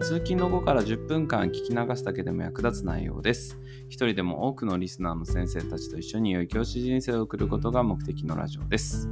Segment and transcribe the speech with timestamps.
[0.00, 3.58] 通勤の後から10分間聞き流すだけでも役立つ内容です。
[3.90, 9.10] 一人でも多くのリスナーの先生たちと一緒に良い教師人生を送ることが目的のラジオです。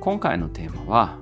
[0.00, 1.18] 今回のテーマは、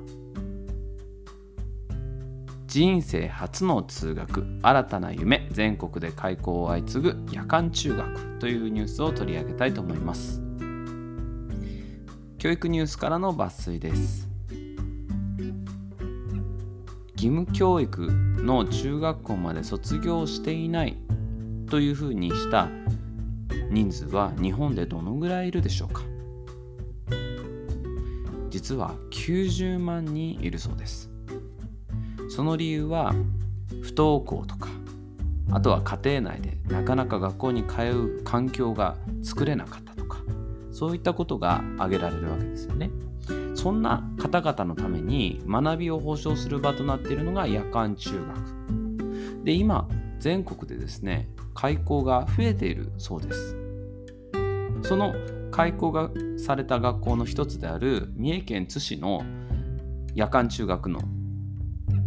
[2.66, 10.42] 人生初の通学、新たな夢、全国で開校を相次ぐ夜間中学というニュースを取り上げたいと思います。
[12.38, 14.27] 教育ニュースからの抜粋です。
[17.18, 20.96] 義務教育の中学校まで卒業していない
[21.68, 22.68] というふうにした
[23.70, 26.02] 人数は日本でどのぐらいいるでしょうか？
[28.50, 31.10] 実は90万人いるそうです。
[32.28, 33.12] その理由は
[33.82, 34.68] 不登校とか
[35.50, 40.18] あとは家庭内でなかなか学校に通う環境が作れなかったとか
[40.70, 42.90] そういったことが挙げられるわけですよね。
[43.58, 49.44] そんな方々のために学びを保障する場となっているのが夜間中学。
[49.44, 49.88] で今
[50.20, 53.56] 全国でですね開校が増えているそうです。
[54.82, 55.12] その
[55.50, 59.24] 開校がされた学校の一つである三重県津市の
[60.14, 61.00] 夜間中学の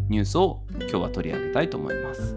[0.08, 2.33] ニュースを今日は取り上げたいと思います。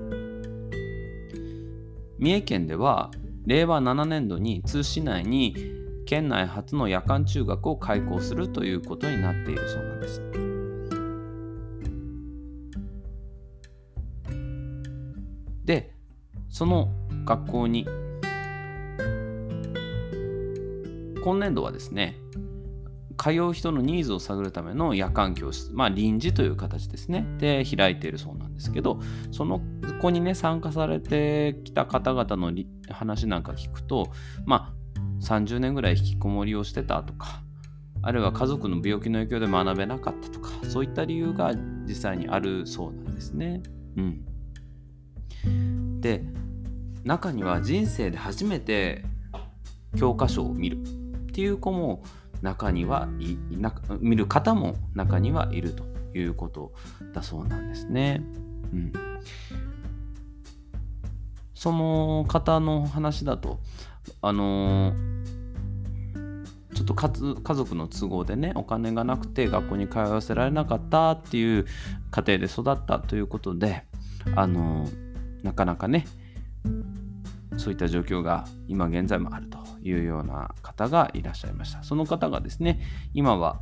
[2.19, 3.13] 三重県では
[3.47, 10.23] 令和7年度に津市内に県内初の夜間中学を開校するということになっているそうなんです。
[15.65, 15.95] で
[16.51, 16.91] その
[17.25, 17.87] 学校に
[21.25, 22.19] 今年度はですね
[23.17, 32.53] 通う人のニーズを探るための夜間教室、まあ臨時という形ですね、で開いているそうなんですけど、そのそこにね、参加されてきた方々の
[32.91, 34.11] 話なんか聞くと、
[34.45, 34.84] まあ
[35.25, 37.43] 30年ぐらい引きこもりをしてたとか、
[38.03, 41.55] あるいは家族の病気の影響で学べなかったとか、そういった理由が
[41.87, 43.63] 実際にあるそうなんですね。
[43.97, 46.01] うん。
[46.01, 46.23] で、
[47.05, 49.05] 中には人生で初めて
[49.97, 50.87] 教科書を見るっ
[51.33, 52.03] ていう子も
[52.43, 55.85] 中にはいな見る方も中にはいると
[56.15, 56.73] いうこと
[57.13, 58.23] だそうなんですね。
[58.73, 58.93] うん、
[61.55, 63.61] その方の話だと
[64.21, 71.67] あのー、ちょっと家族の都合でねお金がなくて学校に通わせられなかったっていう
[72.11, 73.85] 家庭で育ったということで
[74.35, 76.07] あのー、なかなかね
[77.57, 81.83] そういった状況が今現在もあるというような方がいらっしゃいました。
[81.83, 82.81] その方がですね、
[83.13, 83.61] 今は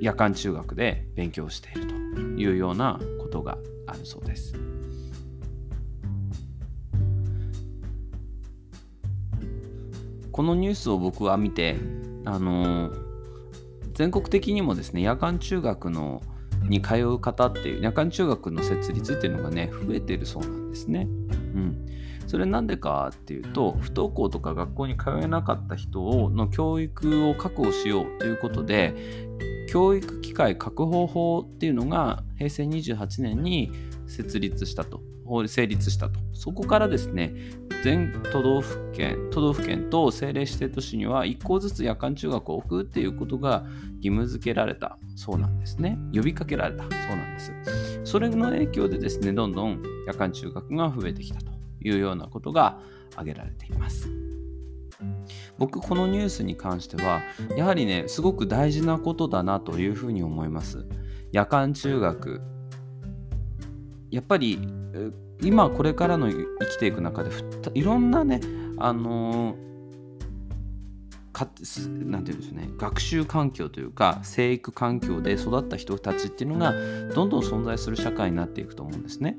[0.00, 4.54] 夜間中学で勉強しているというようなことがあるそうです。
[10.32, 11.76] このニュースを僕は見て、
[12.24, 12.90] あの
[13.94, 16.22] 全国的にもですね、夜間中学の
[16.68, 21.06] に通う方っていう夜間中学の設立っていうのがね増えてるそうなんですね。
[21.54, 21.86] うん、
[22.26, 28.94] それなんでかっていうと不登校とか学校に通えなかった人の教育を確保しようということで
[29.68, 33.72] 教育機会確保法っていうのが平成28年に
[34.06, 35.02] 設立したと
[35.46, 36.20] 成立したと。
[36.32, 37.34] そこからですね
[37.84, 43.64] 全都道府県都道府県と政令指定都市には1校ずつ夜間中学を置くっていうことが
[43.96, 44.98] 義務付けられた。
[45.16, 45.98] そうなんですね。
[46.14, 46.82] 呼びかけられた。
[46.82, 47.52] そうなんです。
[48.04, 52.80] それの影響でですねどんどん夜間中学が増えてきたというようなことが
[53.12, 54.08] 挙げられています。
[55.58, 57.22] 僕このニュースに関しては
[57.56, 60.86] やはりねすごく大事なことだなというふうに思います。
[61.32, 62.40] 夜間中学
[64.12, 64.58] やっぱり
[65.42, 67.30] 今これからの生きていく中で
[67.74, 68.40] いろんなね
[68.78, 69.56] あの
[71.32, 71.48] か
[71.88, 76.72] なんていうんですね学習環境というか生育環境で育った人たちっていうのが
[77.14, 79.38] どんどん存在する社会になっていくと思うんですね。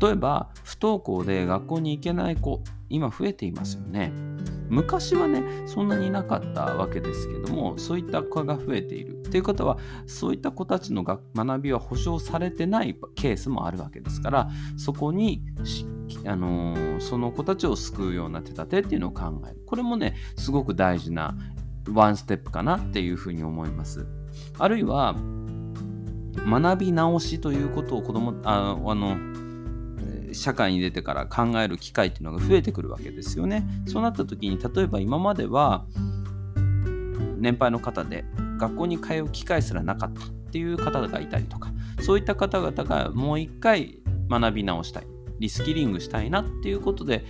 [0.00, 4.12] 例えば不登校で学校に行けない子今増えていますよね。
[4.68, 9.16] 昔はねそんなにいなかったわけですけどもそういった子が増えている。
[9.26, 15.42] っていうことはそういった子たちの学びは保障されてないケースもあるわけですからそこに
[16.24, 19.62] あのー、その子たちを救うような手立てっていうのを考える。
[19.66, 21.36] これもねすごく大事な
[21.92, 24.06] ワンステップかなっていうふうに思います。
[24.58, 25.14] あるいは
[26.44, 29.16] 学び直しということを子供ああの
[30.36, 33.66] 社会に出てから考える機会っていうのが増えてくるわけですよね。
[33.86, 35.86] そうなった時に例えば今までは
[37.38, 38.24] 年配の方で
[38.58, 45.06] 学校に通う機会すらなかったっていう方がいたりとかそういった方々がもう一回学び直したい
[45.38, 47.24] リスキリングしたいなっていうことで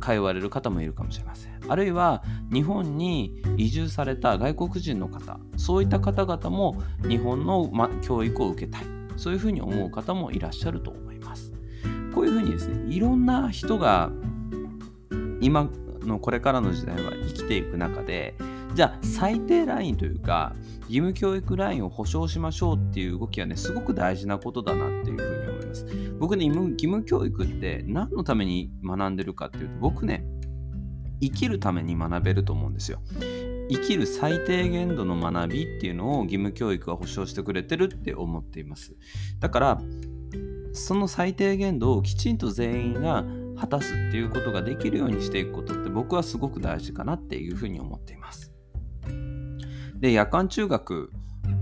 [0.00, 8.82] 通われる方もいるかもしれませんあるいは日本に移住された外国人の方そういった方々も日本の、ま、教育を受けたい
[9.16, 10.94] そういうふうに思う方もいらっしゃると
[12.14, 14.10] こういうふうにですねいろんな人が
[15.40, 15.68] 今
[16.02, 18.34] のこれからの時代は生きていく中で
[18.74, 25.86] じゃあ最低ラインというか義務教育ラインを保障しましょうっていう動きはねすごく大事なことだなっていうふうに思います。
[26.18, 30.24] 僕ね義務教育って何のために学んでるかっていうと僕ね
[31.20, 33.00] 生きるために学べると思うんですよ。
[33.70, 38.94] 生きる最低限度の学びっていうのを義務教育が保障してくれてるって思っています。
[39.38, 39.82] だから
[40.72, 43.24] その最低限度をきちんと全員が
[43.58, 48.52] 果たすっていうことができるようにしていくことって僕はすごく大事かなっていうふうに思っています。
[49.98, 51.12] で夜間中学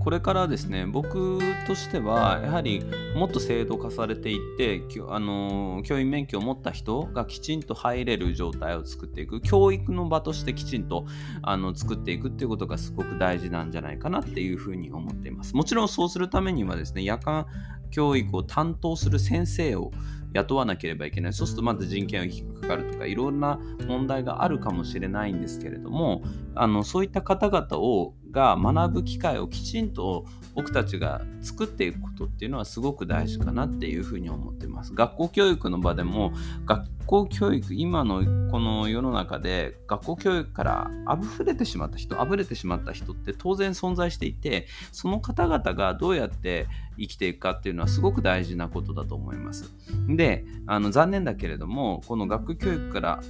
[0.03, 2.83] これからですね僕としてはやはり
[3.15, 11.05] もっと制度化されていってあの教員免許を持った人がきちんと入れる状態を作っていく教育の場としてきちんと
[11.43, 15.55] あの作っていくっていうことがすごく大事なんじゃないかなっていうふうに思っています。
[15.55, 17.45] もちろんそうするためにはですね夜間
[17.91, 19.91] 教育を担当する先生を
[20.33, 21.33] 雇わなければいけない。
[21.33, 26.23] そうするとまず人件費がかかるとかいろんな問題があるかもしれないんですけれども、
[26.55, 34.93] あのそういった方々をが学ぶ機会をきちんと僕たちが作っていくことっていうのはすごく大事かなっていうふうに思ってます。
[34.93, 36.31] 学校教育の場でも
[36.65, 46.67] 学校教育今のこの世の中で学校教育からあふれてしまった人あぶれてしまった人って当然存在していてその方々がどうやって
[46.97, 49.71] 生きていくかっていうのはすごく大事なことだと思います。
[50.07, 53.21] であの残念だけれどもこの学校教育から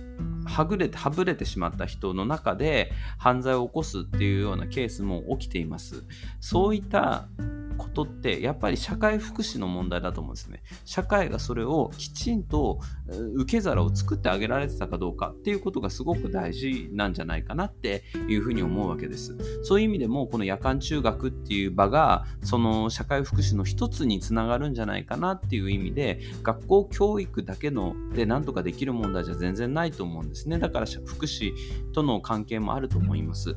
[0.46, 6.04] はぐれてはぶれてしまった人の中で犯罪を起こすっていうようなケースも起きています。
[6.40, 7.28] そういった
[7.78, 10.62] ことってやっぱり社会福祉の問題だと思うんですね。
[10.86, 12.80] 社会がそれをきちんと
[13.36, 19.36] 受け皿を作ってあげられてたかどうかっていうことがすごく大事なんじゃないかなっていうふうに思うわけです。
[19.64, 30.60] そういう意味でもこの夜間中学っていう場がその社会福祉の一つにつながるんじゃないかなっていう意味で学校教育だけのでなんとかできる問題じゃ全然ないと思うんですね。
[30.60, 31.54] だから福祉
[31.94, 33.56] との関係もあると思います。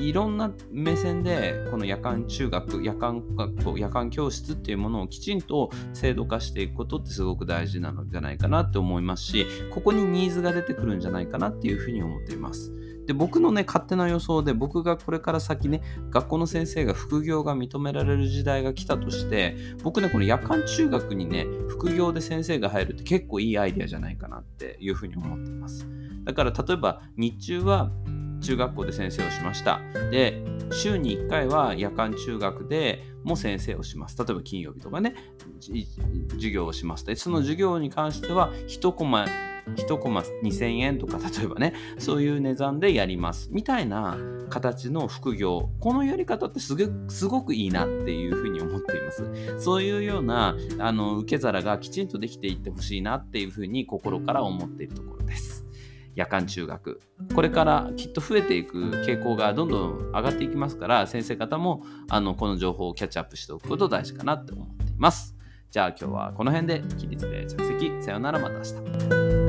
[0.00, 9.39] いろんな目線でこの夜間中学、夜間学校夜間教室っていうものをきちんと制度化していくことってすごく大事なのじゃないかなって思いますし
[9.70, 12.72] ここにニーズが出てくるんじゃないかなっていうふうに思っています。
[13.06, 25.88] で僕のね勝手な予想で僕がこれから先ね学校の先生が副業が認められる時代が来たとして僕ねこの夜間中学にね副業で先生が入るって結構いいアイデアじゃないかなっていうふうに思っています。
[26.24, 27.90] だから例えば日中は
[28.40, 29.80] 中学校で先生をしました。
[30.10, 30.42] で、
[30.72, 34.16] 週に1回は夜間中学でも先生をします。
[34.18, 35.14] 例えば金曜日とかね、
[35.60, 37.04] 授業をします。
[37.04, 39.26] で、その授業に関しては1コマ
[39.76, 43.50] 1コマ2000円とか 例えばねそういう値段でやります。
[43.52, 45.70] みたいな形の副業。
[45.78, 46.74] このやり方ってす
[47.28, 49.24] ごくいいなっていうふうに思っています。
[49.58, 55.49] そういうようなあの受け皿がきちんとできていってほしいなっていうふうに心から思っているところです。
[56.14, 57.00] 夜間中学。
[57.34, 65.36] これからきっと増えていく傾向がどんどん上がっていきますから先生方もあのこの情報をキャッチアップしておくこと大事かなって思っています。
[65.70, 68.02] じゃあ今日はこの辺で起立で着席。
[68.02, 69.39] さようならまた明日。